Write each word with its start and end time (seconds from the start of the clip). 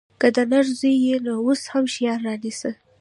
که 0.21 0.27
د 0.35 0.37
نر 0.51 0.65
زوى 0.79 0.93
يې 1.05 1.15
نو 1.25 1.33
اوس 1.45 1.61
هم 1.71 1.85
شيان 1.93 2.19
رانيسه. 2.25 2.71